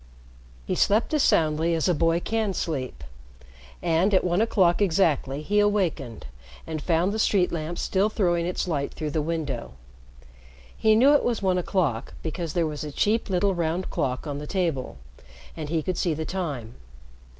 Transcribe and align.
He 0.65 0.73
slept 0.73 1.13
as 1.13 1.21
soundly 1.21 1.75
as 1.75 1.87
a 1.87 1.93
boy 1.93 2.19
can 2.21 2.55
sleep. 2.55 3.03
And 3.83 4.15
at 4.15 4.23
one 4.23 4.41
o'clock 4.41 4.81
exactly 4.81 5.43
he 5.43 5.59
awakened, 5.59 6.25
and 6.65 6.81
found 6.81 7.11
the 7.13 7.19
street 7.19 7.51
lamp 7.51 7.77
still 7.77 8.09
throwing 8.09 8.47
its 8.47 8.67
light 8.67 8.95
through 8.95 9.11
the 9.11 9.21
window. 9.21 9.73
He 10.75 10.95
knew 10.95 11.13
it 11.13 11.23
was 11.23 11.43
one 11.43 11.59
o'clock, 11.59 12.15
because 12.23 12.53
there 12.53 12.65
was 12.65 12.83
a 12.83 12.91
cheap 12.91 13.29
little 13.29 13.53
round 13.53 13.91
clock 13.91 14.25
on 14.25 14.39
the 14.39 14.47
table, 14.47 14.97
and 15.55 15.69
he 15.69 15.83
could 15.83 15.99
see 15.99 16.15
the 16.15 16.25
time. 16.25 16.77